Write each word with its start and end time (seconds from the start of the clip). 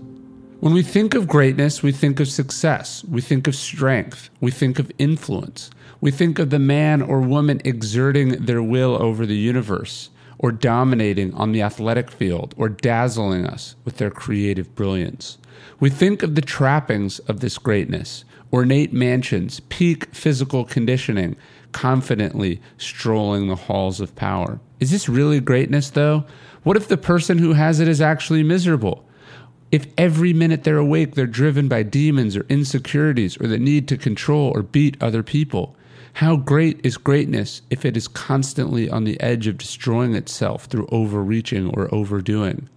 When 0.62 0.74
we 0.74 0.84
think 0.84 1.14
of 1.14 1.28
greatness, 1.28 1.84
we 1.84 1.92
think 1.92 2.20
of 2.22 2.30
success, 2.30 3.04
we 3.04 3.20
think 3.20 3.46
of 3.46 3.56
strength, 3.56 4.30
we 4.40 4.52
think 4.52 4.80
of 4.80 4.90
influence, 4.98 5.70
we 6.00 6.12
think 6.12 6.40
of 6.40 6.50
the 6.50 6.60
man 6.60 7.02
or 7.02 7.20
woman 7.20 7.62
exerting 7.66 8.46
their 8.46 8.64
will 8.64 9.02
over 9.02 9.26
the 9.26 9.36
universe, 9.36 10.10
or 10.40 10.54
dominating 10.54 11.34
on 11.34 11.52
the 11.52 11.62
athletic 11.62 12.10
field, 12.10 12.56
or 12.58 12.70
dazzling 12.70 13.46
us 13.46 13.76
with 13.84 13.98
their 13.98 14.10
creative 14.10 14.74
brilliance. 14.76 15.38
We 15.82 15.90
think 15.90 16.24
of 16.24 16.36
the 16.36 16.42
trappings 16.42 17.20
of 17.20 17.42
this 17.42 17.58
greatness 17.58 18.24
ornate 18.54 18.94
mansions, 18.94 19.60
peak 19.68 20.06
physical 20.16 20.64
conditioning, 20.64 21.36
confidently 21.74 22.62
strolling 22.78 23.50
the 23.50 23.56
halls 23.56 24.00
of 24.00 24.16
power. 24.16 24.62
Is 24.80 24.92
this 24.92 25.10
really 25.10 25.42
greatness, 25.42 25.90
though? 25.90 26.24
What 26.64 26.78
if 26.78 26.88
the 26.88 26.96
person 26.96 27.40
who 27.40 27.54
has 27.54 27.82
it 27.82 27.90
is 27.90 28.00
actually 28.00 28.44
miserable? 28.44 29.06
If 29.76 29.88
every 29.98 30.32
minute 30.32 30.64
they're 30.64 30.78
awake, 30.78 31.16
they're 31.16 31.28
driven 31.28 31.68
by 31.68 31.84
demons 31.84 32.38
or 32.38 32.46
insecurities 32.48 33.36
or 33.42 33.48
the 33.48 33.58
need 33.58 33.90
to 33.90 33.98
control 33.98 34.54
or 34.56 34.64
beat 34.64 34.96
other 35.04 35.22
people, 35.22 35.76
how 36.14 36.38
great 36.38 36.80
is 36.82 36.96
greatness 36.96 37.62
if 37.70 37.84
it 37.84 37.98
is 37.98 38.08
constantly 38.08 38.90
on 38.90 39.04
the 39.04 39.20
edge 39.20 39.48
of 39.48 39.58
destroying 39.58 40.16
itself 40.16 40.64
through 40.64 40.88
overreaching 40.94 41.72
or 41.72 41.94
overdoing? 41.94 42.70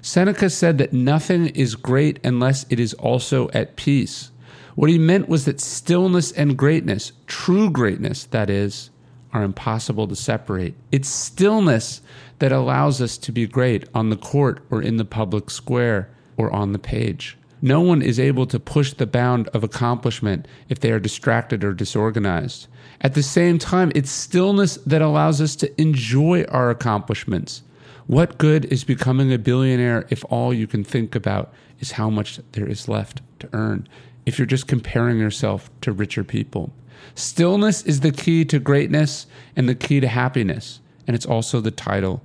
Seneca 0.00 0.50
said 0.50 0.78
that 0.78 0.92
nothing 0.92 1.46
is 1.46 1.76
great 1.76 2.18
unless 2.24 2.66
it 2.68 2.80
is 2.80 2.92
also 2.94 3.48
at 3.50 3.76
peace. 3.76 4.32
What 4.74 4.90
he 4.90 4.98
meant 4.98 5.28
was 5.28 5.44
that 5.44 5.60
stillness 5.60 6.32
and 6.32 6.58
greatness, 6.58 7.12
true 7.28 7.70
greatness, 7.70 8.24
that 8.24 8.50
is, 8.50 8.90
are 9.32 9.44
impossible 9.44 10.08
to 10.08 10.16
separate. 10.16 10.74
It's 10.90 11.08
stillness 11.08 12.02
that 12.40 12.50
allows 12.50 13.00
us 13.00 13.16
to 13.18 13.30
be 13.30 13.46
great 13.46 13.88
on 13.94 14.10
the 14.10 14.16
court 14.16 14.64
or 14.72 14.82
in 14.82 14.96
the 14.96 15.04
public 15.04 15.48
square 15.48 16.08
or 16.36 16.52
on 16.52 16.72
the 16.72 16.78
page. 16.78 17.36
No 17.64 17.80
one 17.80 18.02
is 18.02 18.18
able 18.18 18.46
to 18.46 18.58
push 18.58 18.92
the 18.92 19.06
bound 19.06 19.46
of 19.48 19.62
accomplishment 19.62 20.48
if 20.68 20.80
they 20.80 20.90
are 20.90 20.98
distracted 20.98 21.62
or 21.62 21.72
disorganized. 21.72 22.66
At 23.00 23.14
the 23.14 23.22
same 23.22 23.58
time, 23.58 23.92
it's 23.94 24.10
stillness 24.10 24.78
that 24.78 25.00
allows 25.00 25.40
us 25.40 25.54
to 25.56 25.80
enjoy 25.80 26.42
our 26.44 26.70
accomplishments. 26.70 27.62
What 28.08 28.36
good 28.36 28.64
is 28.64 28.82
becoming 28.82 29.32
a 29.32 29.38
billionaire 29.38 30.06
if 30.10 30.24
all 30.28 30.52
you 30.52 30.66
can 30.66 30.82
think 30.82 31.14
about 31.14 31.52
is 31.78 31.92
how 31.92 32.10
much 32.10 32.40
there 32.50 32.68
is 32.68 32.88
left 32.88 33.22
to 33.38 33.48
earn? 33.52 33.88
If 34.26 34.38
you're 34.38 34.46
just 34.46 34.66
comparing 34.66 35.18
yourself 35.18 35.70
to 35.82 35.92
richer 35.92 36.24
people, 36.24 36.72
stillness 37.14 37.82
is 37.82 38.00
the 38.00 38.10
key 38.10 38.44
to 38.46 38.58
greatness 38.58 39.26
and 39.54 39.68
the 39.68 39.74
key 39.76 40.00
to 40.00 40.08
happiness. 40.08 40.80
And 41.06 41.14
it's 41.14 41.26
also 41.26 41.60
the 41.60 41.70
title 41.70 42.22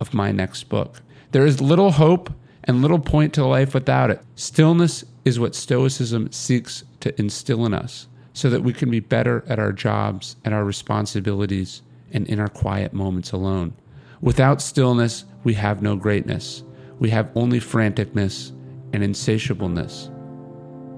of 0.00 0.14
my 0.14 0.32
next 0.32 0.64
book. 0.64 1.02
There 1.32 1.46
is 1.46 1.60
little 1.60 1.92
hope 1.92 2.32
and 2.68 2.82
little 2.82 2.98
point 2.98 3.32
to 3.32 3.44
life 3.44 3.74
without 3.74 4.10
it. 4.10 4.20
Stillness 4.36 5.04
is 5.24 5.40
what 5.40 5.54
Stoicism 5.54 6.30
seeks 6.30 6.84
to 7.00 7.18
instill 7.18 7.64
in 7.66 7.74
us 7.74 8.06
so 8.34 8.50
that 8.50 8.62
we 8.62 8.72
can 8.72 8.90
be 8.90 9.00
better 9.00 9.42
at 9.48 9.58
our 9.58 9.72
jobs, 9.72 10.36
at 10.44 10.52
our 10.52 10.64
responsibilities, 10.64 11.82
and 12.12 12.28
in 12.28 12.38
our 12.38 12.48
quiet 12.48 12.92
moments 12.92 13.32
alone. 13.32 13.74
Without 14.20 14.62
stillness, 14.62 15.24
we 15.44 15.54
have 15.54 15.82
no 15.82 15.96
greatness. 15.96 16.62
We 16.98 17.10
have 17.10 17.30
only 17.34 17.58
franticness 17.58 18.50
and 18.92 19.02
insatiableness. 19.02 20.10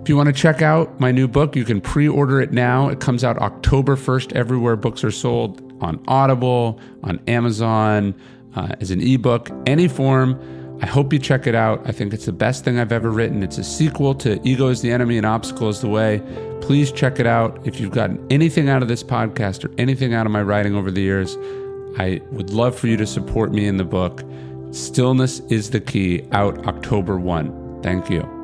If 0.03 0.09
you 0.09 0.17
want 0.17 0.29
to 0.29 0.33
check 0.33 0.63
out 0.63 0.99
my 0.99 1.13
new 1.13 1.29
book, 1.29 1.55
you 1.55 1.65
can 1.65 1.81
pre 1.81 2.09
order 2.09 2.41
it 2.41 2.53
now. 2.53 2.89
It 2.89 3.01
comes 3.01 3.23
out 3.23 3.39
October 3.39 3.97
1st 3.97 4.33
everywhere 4.33 4.77
books 4.77 5.05
are 5.05 5.11
sold 5.11 5.63
on 5.83 6.03
Audible, 6.09 6.81
on 7.05 7.21
Amazon, 7.29 8.15
uh, 8.55 8.75
as 8.81 8.91
an 8.91 9.01
ebook, 9.01 9.51
any 9.67 9.89
form. 9.89 10.39
I 10.83 10.87
hope 10.87 11.13
you 11.13 11.19
check 11.19 11.47
it 11.47 11.55
out. 11.55 11.83
I 11.85 11.93
think 11.93 12.15
it's 12.15 12.25
the 12.25 12.33
best 12.33 12.65
thing 12.65 12.79
I've 12.79 12.93
ever 12.93 13.11
written. 13.11 13.43
It's 13.43 13.59
a 13.59 13.65
sequel 13.65 14.15
to 14.17 14.41
Ego 14.49 14.69
is 14.69 14.81
the 14.81 14.91
Enemy 14.91 15.19
and 15.19 15.27
Obstacle 15.27 15.69
is 15.69 15.81
the 15.81 15.89
Way. 15.89 16.23
Please 16.63 16.91
check 16.91 17.21
it 17.21 17.27
out. 17.27 17.61
If 17.65 17.81
you've 17.81 17.91
gotten 17.91 18.25
anything 18.31 18.71
out 18.71 18.81
of 18.81 18.89
this 18.89 19.03
podcast 19.03 19.65
or 19.65 19.71
anything 19.77 20.15
out 20.15 20.25
of 20.25 20.33
my 20.33 20.43
writing 20.43 20.75
over 20.75 20.91
the 20.91 21.03
years, 21.03 21.37
I 21.99 22.23
would 22.31 22.51
love 22.51 22.79
for 22.79 22.87
you 22.87 22.97
to 22.97 23.07
support 23.07 23.53
me 23.53 23.67
in 23.67 23.77
the 23.77 23.85
book. 23.85 24.25
Stillness 24.71 25.41
is 25.51 25.71
the 25.71 25.81
Key, 25.81 26.27
out 26.33 26.67
October 26.67 27.19
1. 27.19 27.83
Thank 27.83 28.09
you. 28.09 28.40